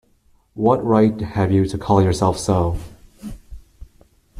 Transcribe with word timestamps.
What 0.55 0.83
right 0.83 1.21
have 1.21 1.51
you 1.51 1.67
to 1.67 1.77
call 1.77 2.01
yourself 2.01 2.39
so? 2.39 2.79